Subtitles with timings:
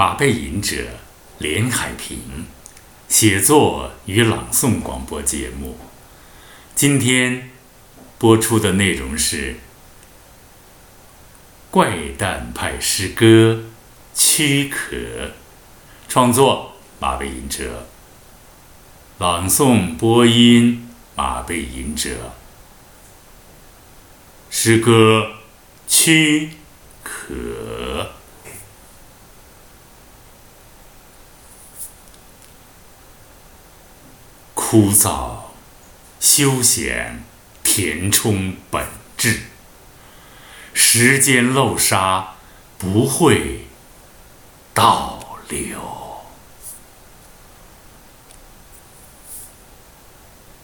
[0.00, 0.76] 马背吟者
[1.36, 2.46] 连海平，
[3.06, 5.76] 写作与朗诵广播节目。
[6.74, 7.50] 今天
[8.16, 9.56] 播出的内容是
[11.70, 13.64] 怪诞派诗歌
[14.18, 14.96] 《躯壳》，
[16.08, 17.86] 创作马背吟者，
[19.18, 22.32] 朗诵播音马背吟者。
[24.48, 25.32] 诗歌
[25.86, 26.52] 《躯
[27.02, 27.34] 壳》。
[34.70, 35.32] 枯燥、
[36.20, 37.24] 休闲、
[37.64, 39.40] 填充本质。
[40.72, 42.34] 时间漏沙
[42.78, 43.66] 不会
[44.72, 46.20] 倒流。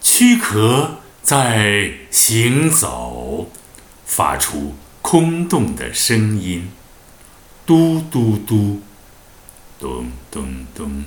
[0.00, 3.50] 躯壳在行走，
[4.04, 6.70] 发出空洞的声音，
[7.66, 8.80] 嘟嘟嘟，
[9.80, 11.04] 咚咚咚。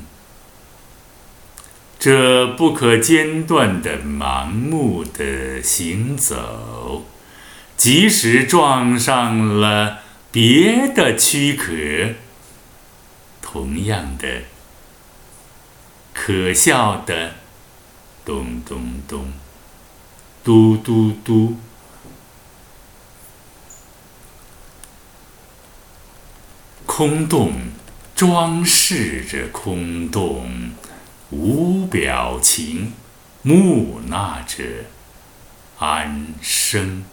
[2.00, 7.03] 这不可间断的盲目的行走，
[7.75, 10.00] 即使撞上了
[10.31, 12.16] 别的躯壳，
[13.42, 14.44] 同样的
[16.14, 17.33] 可笑的
[18.23, 19.33] 咚咚咚，
[20.42, 21.58] 嘟嘟嘟，
[26.86, 27.52] 空洞
[28.16, 30.72] 装饰着空洞。
[31.31, 32.94] 无表情，
[33.44, 34.85] 木纳着
[35.77, 37.03] 安生；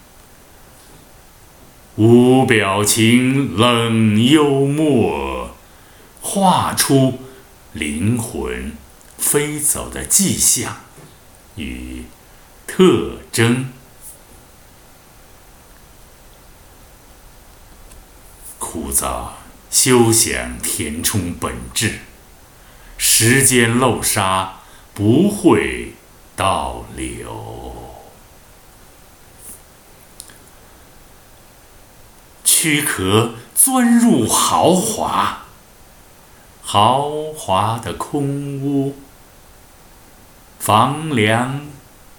[1.96, 5.54] 无表情，冷幽默，
[6.22, 7.20] 画出
[7.74, 8.72] 灵魂
[9.18, 10.78] 飞走的迹象
[11.56, 12.04] 与
[12.66, 13.70] 特征。
[18.58, 19.28] 枯燥、
[19.70, 22.00] 休想、填充本质。
[22.98, 24.60] 时间漏沙
[24.94, 25.92] 不会
[26.34, 28.02] 倒流，
[32.44, 35.44] 躯壳钻入豪华，
[36.62, 38.96] 豪华的空屋，
[40.58, 41.66] 房梁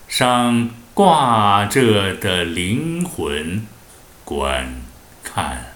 [0.08, 3.66] 上挂着的灵魂，
[4.24, 4.82] 观
[5.24, 5.67] 看。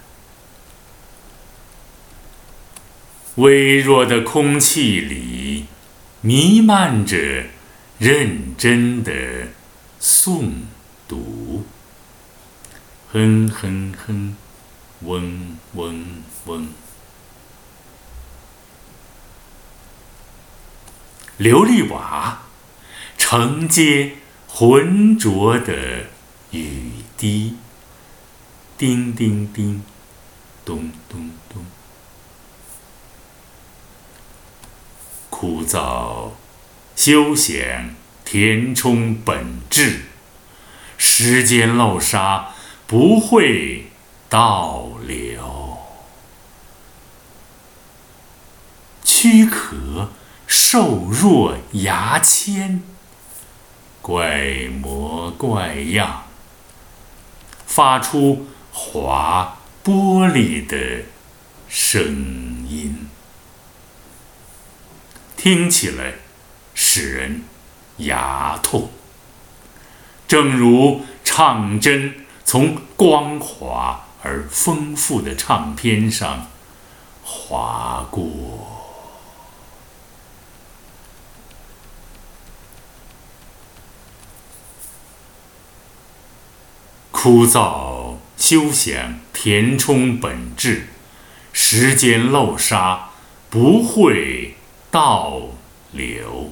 [3.35, 5.65] 微弱的空气里
[6.19, 7.45] 弥漫着
[7.97, 9.11] 认真的
[10.01, 10.51] 诵
[11.07, 11.63] 读，
[13.13, 14.35] 哼哼哼，
[15.03, 16.05] 嗡嗡
[16.45, 16.67] 嗡。
[21.39, 22.43] 琉璃瓦
[23.17, 24.17] 承接
[24.47, 26.07] 浑浊的
[26.51, 27.55] 雨滴，
[28.77, 29.81] 叮叮叮，
[30.65, 31.65] 咚咚咚。
[35.41, 36.33] 枯燥、
[36.95, 40.01] 休闲、填充本质。
[40.99, 42.49] 时间漏沙
[42.85, 43.87] 不会
[44.29, 45.79] 倒流。
[49.03, 50.11] 躯壳
[50.45, 52.83] 瘦弱牙签，
[53.99, 56.25] 怪模怪样，
[57.65, 61.05] 发出划玻璃的
[61.67, 62.03] 声
[62.69, 63.09] 音。
[65.43, 66.13] 听起来
[66.75, 67.41] 使人
[67.97, 68.91] 牙痛，
[70.27, 72.13] 正如唱针
[72.45, 76.45] 从光滑而丰富的唱片上
[77.23, 78.21] 划过。
[87.09, 90.89] 枯燥、休闲、填充本质，
[91.51, 93.09] 时间漏沙
[93.49, 94.50] 不会。
[94.91, 95.41] 倒
[95.93, 96.51] 流，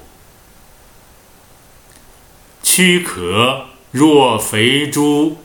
[2.64, 5.40] 躯壳若肥猪，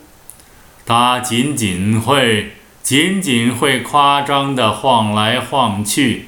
[0.87, 2.53] 它仅仅会
[2.85, 6.27] 仅仅会夸张的晃来晃去，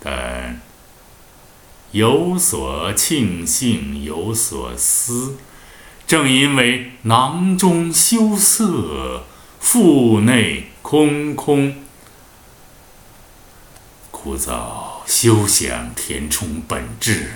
[0.00, 0.60] 但
[1.92, 5.38] 有所庆幸，有所思。
[6.08, 9.22] 正因为囊中羞涩，
[9.60, 11.81] 腹内空空。
[14.22, 17.32] 枯燥、休想、填充本质，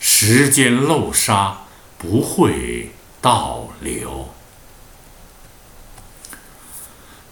[0.00, 1.64] 时间漏沙
[1.98, 4.30] 不会倒流，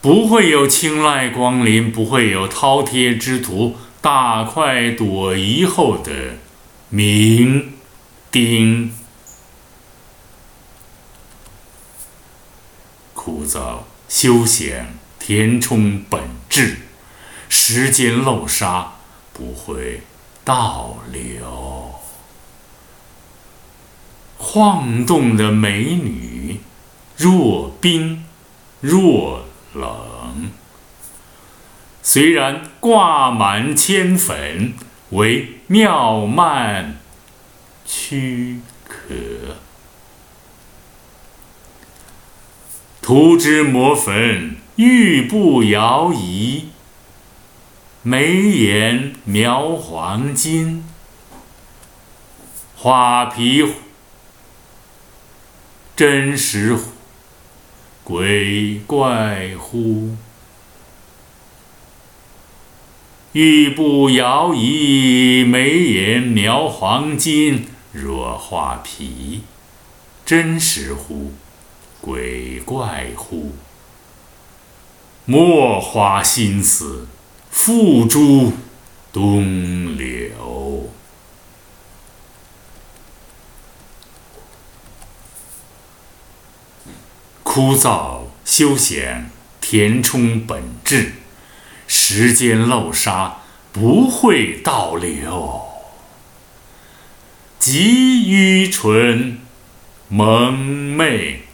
[0.03, 6.35] 不会有青睐光临，不会有饕餮之徒大快朵颐后的
[6.93, 7.69] 酩
[8.31, 8.91] 酊。
[13.15, 14.69] 枯燥、休想、
[15.19, 16.21] 填充本
[16.51, 16.81] 质。
[17.49, 18.93] 时间漏沙
[19.33, 20.03] 不会
[20.45, 21.95] 倒流。
[24.39, 26.61] 晃动的美女，
[27.17, 28.25] 若冰
[28.81, 30.51] 若冷。
[32.03, 34.75] 虽然挂满铅粉，
[35.11, 36.99] 为妙曼
[37.85, 39.15] 躯壳。
[43.03, 46.67] 涂脂抹粉，玉步摇移；
[48.09, 50.85] 眉眼描黄金，
[52.77, 53.65] 画皮
[55.97, 56.79] 真实？
[58.05, 60.15] 鬼怪乎？
[63.33, 69.43] 玉步摇移，眉眼描黄金，若画皮，
[70.25, 71.33] 真实乎？
[72.01, 73.57] 鬼怪乎？
[75.25, 77.09] 莫花心思
[77.57, 78.53] 付诸
[79.13, 80.93] 东流。
[87.43, 89.31] 枯燥休闲，
[89.61, 91.15] 填充本质。
[91.89, 93.39] 时间漏沙
[93.73, 95.63] 不会倒流。
[97.59, 99.41] 极愚蠢，
[100.09, 101.47] 蒙昧。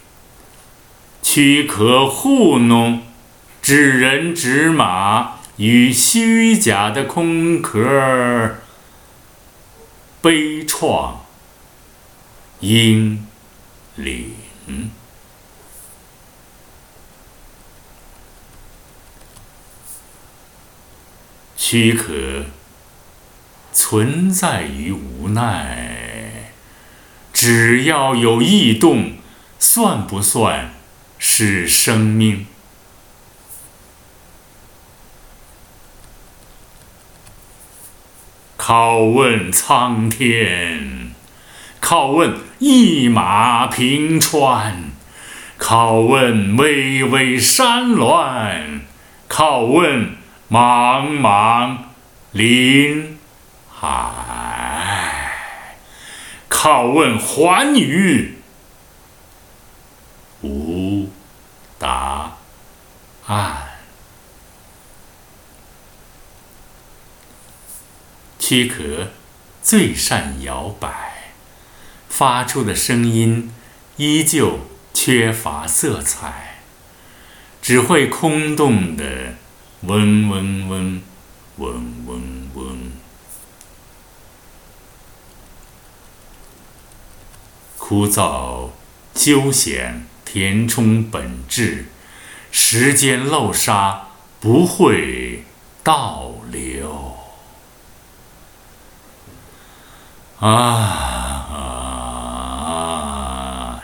[1.23, 3.03] 躯壳糊弄，
[3.61, 8.57] 指人指马，与虚假的空壳
[10.21, 11.17] 悲怆
[12.59, 13.27] 英
[13.95, 14.31] 灵。
[21.55, 22.45] 躯壳
[23.71, 26.51] 存在于无奈，
[27.31, 29.13] 只要有异动，
[29.59, 30.73] 算不算？
[31.17, 32.45] 是生命。
[38.65, 41.13] 拷问苍天，
[41.81, 44.85] 拷问一马平川，
[45.59, 48.79] 拷问巍巍山峦，
[49.27, 50.15] 拷问
[50.49, 51.75] 茫茫
[52.31, 53.19] 林
[53.69, 55.33] 海，
[56.49, 58.37] 拷问寰宇。
[60.41, 61.09] 无
[61.77, 62.37] 答
[63.27, 63.57] 案。
[68.45, 69.07] 躯壳
[69.61, 71.31] 最善摇摆，
[72.09, 73.49] 发出的声音
[73.95, 74.59] 依旧
[74.93, 76.57] 缺乏色彩，
[77.61, 79.35] 只会空洞的
[79.83, 81.01] 嗡嗡嗡，
[81.55, 82.91] 嗡嗡嗡。
[87.77, 88.71] 枯燥
[89.15, 90.05] 休闲。
[90.25, 91.85] 填充本质，
[92.51, 94.07] 时间漏沙
[94.39, 95.43] 不会
[95.83, 97.17] 倒流。
[100.45, 101.39] 啊，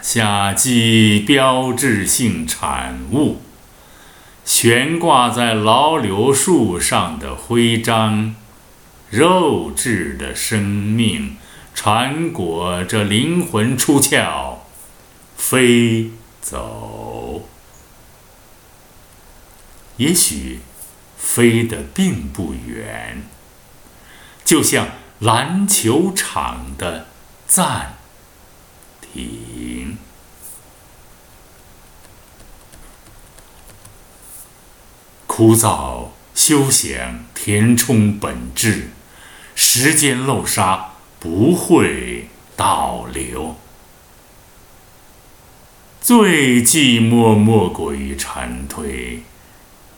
[0.02, 3.42] 夏季标志性产物，
[4.44, 8.36] 悬挂在老柳树上的徽章，
[9.10, 11.38] 肉质的生命，
[11.74, 14.56] 缠裹着灵魂出窍，
[15.38, 16.12] 飞。
[16.42, 17.48] 走，
[19.98, 20.60] 也许
[21.18, 23.24] 飞得并不远，
[24.44, 24.88] 就像
[25.20, 27.08] 篮球场的
[27.46, 27.98] 暂
[29.02, 29.98] 停。
[35.28, 38.92] 枯燥休闲，填充本质，
[39.56, 43.56] 时间漏沙不会倒流。
[46.00, 49.20] 最寂寞莫过于蝉蜕，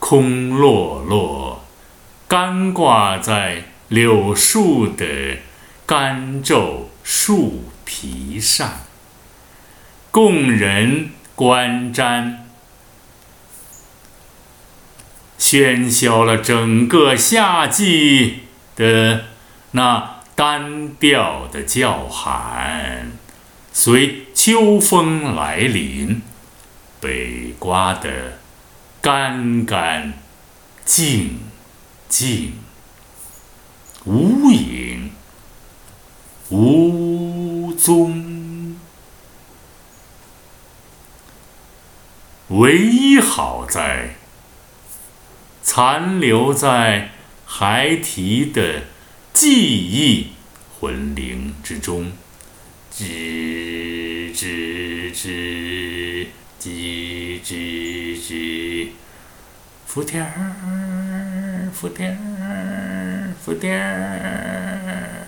[0.00, 1.64] 空落落，
[2.26, 5.04] 干挂在柳树的
[5.84, 8.86] 干皱树皮上，
[10.10, 12.36] 供人观瞻，
[15.38, 18.44] 喧嚣了整个夏季
[18.76, 19.24] 的
[19.72, 23.12] 那单调的叫喊。
[23.74, 26.22] 随秋风来临，
[26.98, 28.38] 被刮得
[29.02, 30.14] 干干
[30.82, 31.40] 净
[32.08, 32.54] 净，
[34.04, 35.12] 无影
[36.50, 38.76] 无踪。
[42.48, 44.16] 唯一好在，
[45.62, 47.12] 残留在
[47.46, 48.82] 孩提的
[49.32, 50.32] 记忆
[50.78, 52.12] 魂灵之中。
[52.94, 56.26] 吱吱吱
[56.60, 58.88] 吱吱吱，
[59.86, 62.91] 福天儿浮点儿，
[63.44, 65.26] 浮点儿。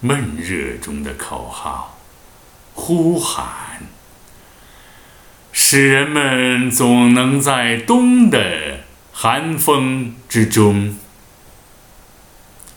[0.00, 1.98] 闷热中的口号，
[2.74, 3.82] 呼喊，
[5.52, 8.80] 使人们总能在冬的
[9.12, 10.96] 寒风之中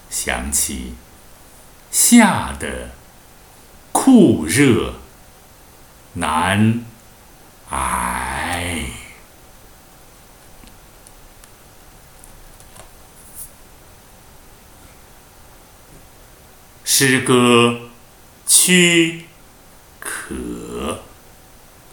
[0.10, 0.96] 想起
[1.92, 2.92] 夏的
[3.92, 4.96] 酷热
[6.14, 6.84] 难
[7.70, 8.86] 哎。
[16.84, 17.34] 诗歌
[18.46, 19.26] 《躯
[20.00, 20.36] 壳》，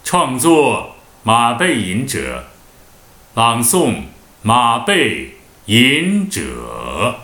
[0.02, 2.47] 创作马背吟者，
[3.35, 4.04] 朗诵
[4.42, 7.21] 马背吟者。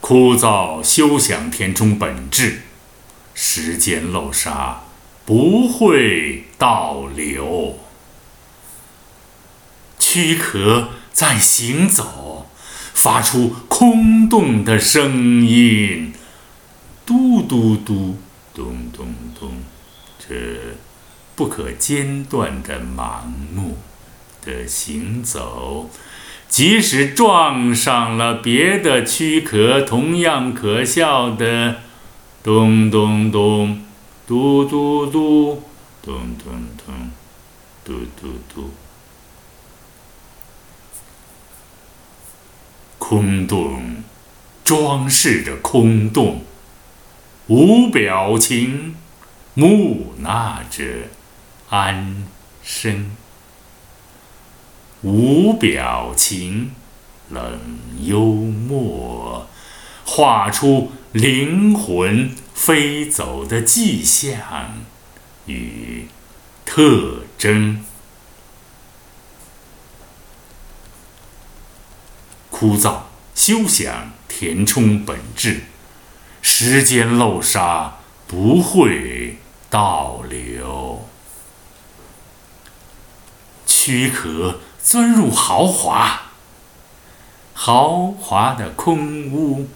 [0.00, 2.62] 枯燥休想填充本质，
[3.34, 4.82] 时间漏沙
[5.24, 7.78] 不会倒流，
[9.98, 12.48] 躯壳在行走。
[12.94, 16.12] 发出空洞的声音，
[17.04, 18.18] 嘟嘟嘟，
[18.54, 19.62] 咚咚咚，
[20.20, 20.76] 这
[21.34, 23.22] 不可间断的盲
[23.52, 23.78] 目
[24.44, 25.90] 的行走，
[26.48, 31.80] 即使撞上了别的躯壳，同样可笑的
[32.42, 33.80] 咚咚咚，
[34.26, 35.62] 嘟嘟嘟，
[36.02, 37.10] 咚咚咚，
[37.84, 38.70] 嘟嘟嘟。
[42.98, 44.02] 空洞
[44.64, 46.42] 装饰着空洞，
[47.46, 48.96] 无表情，
[49.54, 50.82] 木纳着。
[51.68, 52.26] 安
[52.62, 53.10] 生。
[55.02, 56.72] 无表情，
[57.30, 57.60] 冷
[58.00, 59.46] 幽默，
[60.04, 64.30] 画出灵魂飞走的迹象
[65.46, 66.06] 与
[66.64, 67.84] 特征。
[72.50, 73.00] 枯燥
[73.34, 75.62] 休想填充本质，
[76.40, 77.96] 时间漏沙
[78.28, 81.08] 不会倒流，
[83.66, 86.30] 躯壳钻入豪华，
[87.52, 89.68] 豪华的空屋，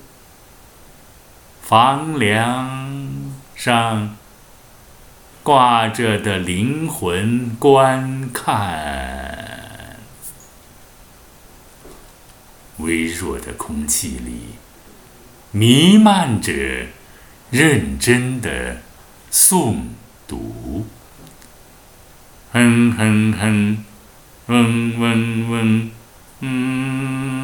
[1.69, 4.17] 房梁上
[5.43, 9.97] 挂着的灵魂观看。
[12.77, 14.55] 微弱的空气里，
[15.51, 16.53] 弥漫着
[17.51, 18.83] 认真的
[19.33, 19.79] 诵
[20.29, 20.87] 读。
[22.53, 23.85] 哼哼哼，
[24.47, 25.91] 嗡嗡嗡，
[26.39, 27.36] 嗯。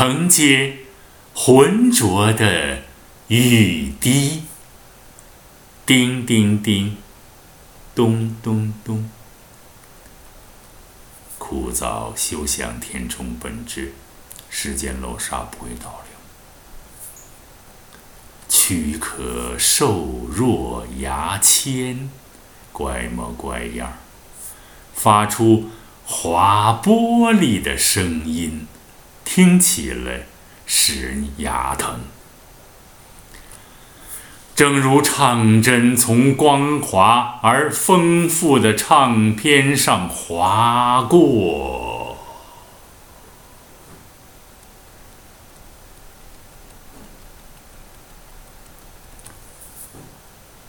[0.00, 0.78] 承接
[1.34, 2.84] 浑浊的
[3.28, 4.44] 雨滴，
[5.84, 6.96] 叮叮叮，
[7.94, 9.10] 咚咚咚。
[11.36, 13.92] 枯燥休想填充本质，
[14.48, 16.16] 时间漏沙不会倒流。
[18.48, 22.08] 躯壳瘦弱牙签，
[22.72, 23.98] 怪模怪样，
[24.94, 25.68] 发出。
[26.06, 28.66] 划玻璃的声音，
[29.32, 30.26] 听起来
[30.66, 32.00] 使人牙疼。
[34.56, 42.18] 正如唱针从光滑而丰富的唱片上划过，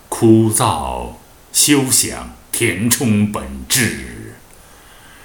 [0.07, 1.13] 枯燥
[1.51, 4.35] 休想填充本质。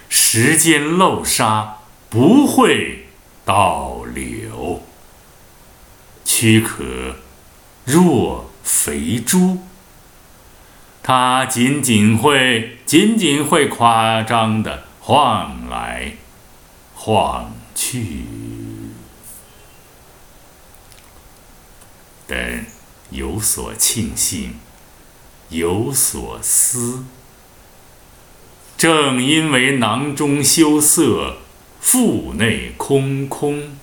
[0.08, 3.05] 时间漏沙不会
[3.46, 4.82] 倒流，
[6.24, 7.14] 躯壳
[7.84, 9.58] 若肥猪，
[11.00, 16.16] 它仅仅会仅仅会夸张的晃来
[16.96, 18.24] 晃去，
[22.26, 22.66] 但
[23.10, 24.56] 有所庆幸，
[25.50, 27.04] 有所思。
[28.76, 31.36] 正因为囊中羞涩，
[31.88, 33.76] 腹内空空，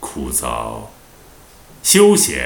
[0.00, 0.82] 枯燥，
[1.82, 2.36] 休想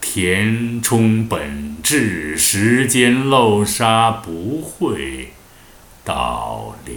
[0.00, 2.36] 填充本质。
[2.36, 5.32] 时间漏沙不会
[6.02, 6.94] 倒流，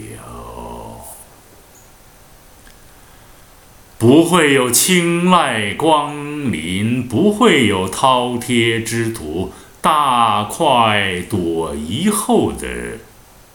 [4.00, 12.98] 不会有青睐光临，不会有饕餮之徒大快朵颐后的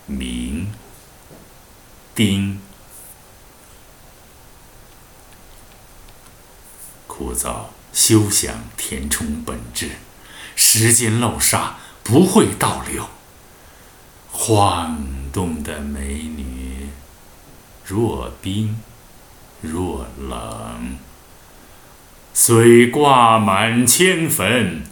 [0.07, 0.73] 明、
[2.15, 2.61] 丁。
[7.07, 9.93] 枯燥休想填充本质，
[10.55, 13.09] 时间漏沙不会倒流。
[14.31, 14.99] 晃
[15.33, 16.89] 动的美女，
[17.87, 18.79] 若冰
[19.63, 20.99] 若冷，
[22.35, 24.83] 虽挂满千坟，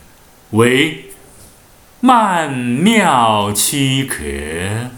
[0.52, 1.12] 为
[2.00, 4.90] 曼妙躯壳，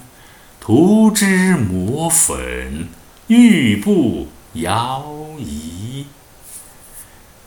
[0.66, 2.88] 涂脂抹粉，
[3.28, 5.06] 玉步摇
[5.38, 6.06] 移。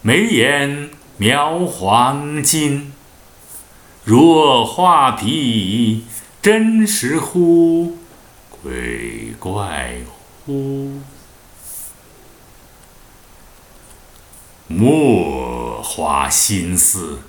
[0.02, 2.94] 眉眼描黄金，
[4.06, 6.06] 若画皮，
[6.42, 7.98] 真实乎？
[8.64, 9.98] 鬼怪
[10.46, 11.02] 乎？
[14.70, 17.20] 莫花心思，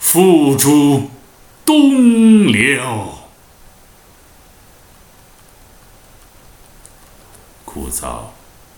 [0.00, 1.08] 付诸
[1.64, 3.17] 东流。
[7.78, 8.30] 枯燥，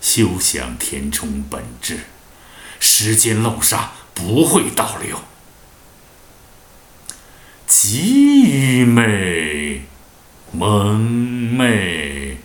[0.03, 2.01] 休想填充本质。
[2.79, 5.19] 时间漏沙不会倒流，
[7.67, 9.85] 极愚昧、
[10.53, 12.37] 蒙昧、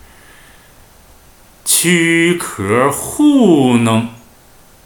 [1.66, 4.12] 躯壳糊弄，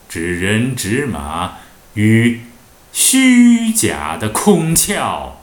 [0.08, 1.60] 指人指马
[1.94, 2.42] 与
[2.92, 5.38] 虚假的空壳，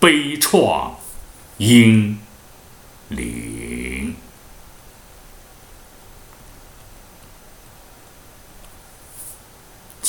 [0.00, 0.92] 悲怆、
[1.58, 2.18] 英
[3.08, 3.93] 灵。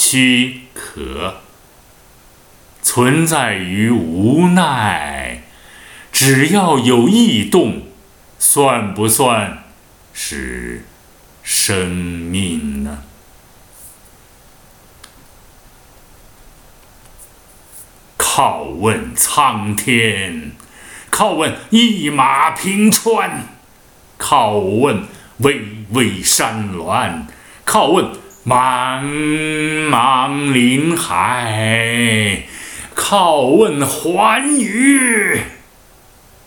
[0.08, 1.38] 躯壳
[2.84, 5.42] 存在于无奈，
[6.12, 7.88] 只要有异动，
[8.38, 9.64] 算不算
[10.14, 10.86] 是
[11.42, 13.02] 生命呢？
[18.20, 20.52] 拷问苍天，
[21.10, 23.48] 拷问一马平川，
[24.20, 25.06] 拷问
[25.38, 27.26] 巍巍山峦，
[27.66, 28.24] 拷问。
[28.46, 29.04] 茫
[29.90, 32.44] 茫林海，
[32.96, 35.42] 拷问寰宇，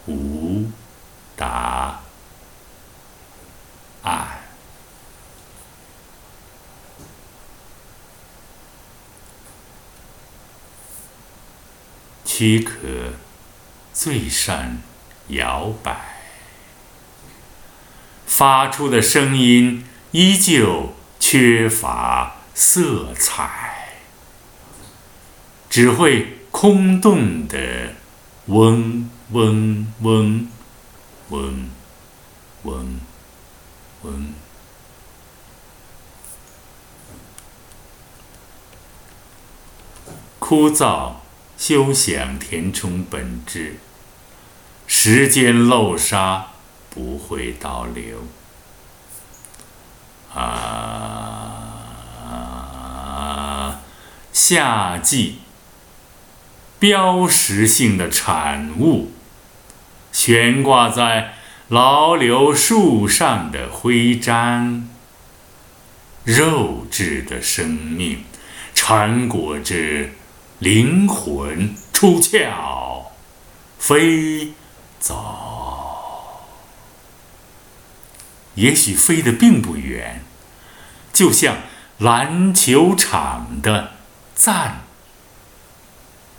[0.07, 0.71] 无
[1.35, 2.03] 答
[4.05, 4.29] 案。
[12.25, 12.77] 躯壳
[13.93, 14.81] 最善
[15.31, 15.97] 摇摆，
[18.25, 20.95] 发出的声音依旧。
[21.31, 23.99] 缺乏色彩，
[25.69, 27.93] 只会空洞的
[28.47, 30.49] 嗡嗡嗡
[31.29, 31.71] 嗡
[32.63, 33.01] 嗡
[34.05, 34.33] 嗡。
[40.39, 41.17] 枯燥，
[41.59, 43.77] 休想填充本质。
[44.87, 46.47] 时间漏沙
[46.89, 48.27] 不会倒流。
[54.41, 55.41] 夏季
[56.79, 59.11] 标识性的产物，
[60.13, 61.35] 悬挂在
[61.67, 64.89] 老柳树上的徽章，
[66.23, 68.23] 肉质的生命，
[68.77, 70.11] 缠裹着
[70.61, 73.07] 灵魂出窍，
[73.77, 74.53] 飞
[75.01, 76.45] 走。
[78.55, 80.23] 也许飞得并不远，
[81.13, 81.57] 就像
[81.99, 83.98] 篮球场的
[84.39, 84.83] 暂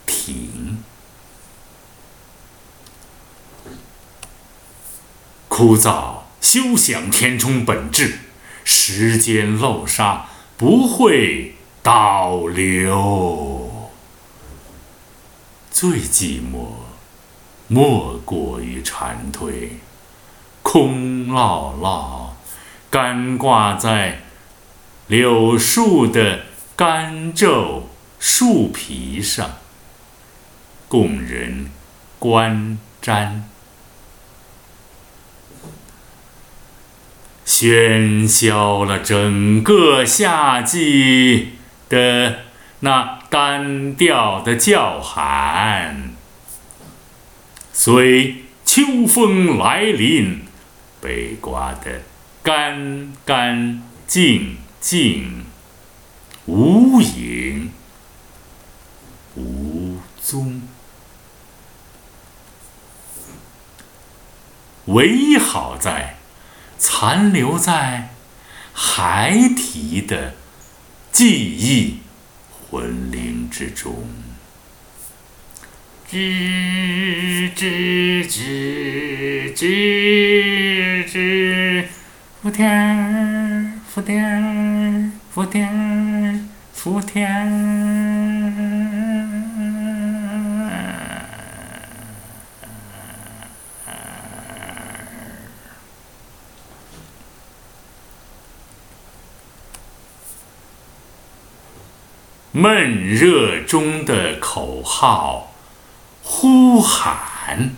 [0.06, 0.82] 停。
[5.50, 8.20] 枯燥，休想填充本质。
[8.64, 13.90] 时间漏沙不会倒流。
[15.70, 16.70] 最寂寞，
[17.68, 19.72] 莫过于蝉蜕。
[20.64, 22.38] 空落落，
[22.90, 24.22] 干挂在
[25.08, 27.89] 柳树的干皱
[28.20, 29.58] 树皮上，
[30.88, 31.72] 供人
[32.20, 33.42] 观瞻。
[37.46, 41.54] 喧嚣了整个夏季
[41.90, 42.42] 的
[42.82, 46.14] 那单调的叫喊，
[47.74, 50.42] 随秋风来临。
[51.02, 52.02] 被刮得
[52.44, 55.46] 干干净净，
[56.46, 57.49] 无影
[60.30, 60.62] 踪，
[64.86, 66.18] 唯一好在，
[66.78, 68.14] 残留在
[68.72, 70.36] 孩提的
[71.12, 72.02] 记忆
[72.70, 74.08] 魂灵之中。
[76.12, 81.86] 吱吱吱吱吱，
[82.42, 88.99] 福天儿，福田儿，福田，福儿。
[102.60, 105.56] 闷热中的口号
[106.22, 107.74] 呼喊，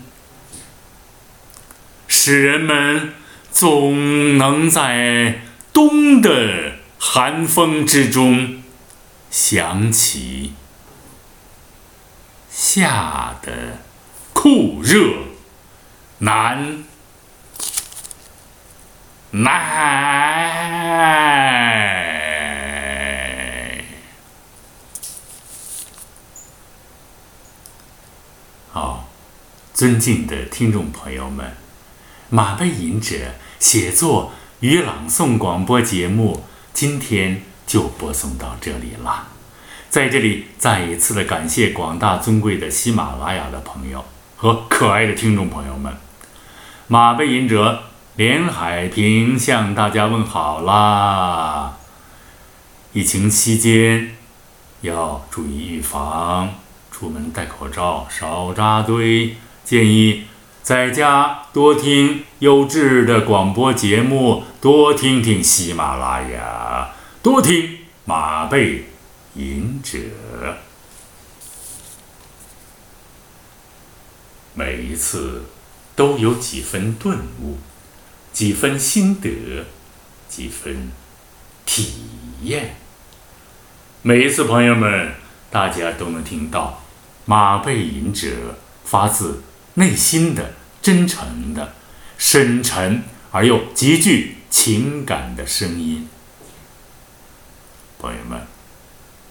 [2.08, 3.14] 使人们
[3.52, 5.42] 总能在
[5.72, 8.60] 冬的寒风之中
[9.30, 10.54] 想起
[12.50, 13.78] 夏的
[14.32, 15.12] 酷热
[16.18, 16.82] 难
[19.30, 20.42] 耐。
[29.82, 31.56] 尊敬的听众朋友们，
[32.28, 33.16] 马背吟者
[33.58, 39.26] 写作与朗诵广播节目今天就播送到这里了。
[39.90, 44.04] 在这里，再一次的感谢广大尊贵的喜马拉雅的朋友
[44.36, 45.92] 和可爱的听众朋友们。
[46.86, 47.82] 马背吟者
[48.14, 51.76] 连海平向大家问好啦！
[52.92, 54.14] 疫情期间
[54.82, 56.50] 要注意预防。
[56.92, 59.34] 出门戴口罩，少扎堆。
[59.64, 60.24] 建议
[60.62, 68.86] 在家多听优质的广播节目，多听听喜马拉雅，多听马背
[69.34, 69.98] 吟者。
[74.54, 75.44] 每一次
[75.96, 77.56] 都有几分顿悟，
[78.32, 79.64] 几分心得，
[80.28, 80.92] 几分
[81.64, 82.04] 体
[82.42, 82.76] 验。
[84.02, 85.14] 每一次，朋友们，
[85.50, 86.82] 大家都能听到。
[87.24, 88.28] 马背吟者
[88.84, 89.42] 发自
[89.74, 91.74] 内心的、真诚的、
[92.18, 96.08] 深沉而又极具情感的声音。
[97.98, 98.46] 朋友们，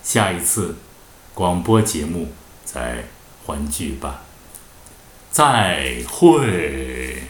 [0.02, 0.78] 下一次
[1.34, 2.32] 广播节目
[2.66, 3.06] 再
[3.46, 4.22] 欢聚吧，
[5.30, 7.24] 再会。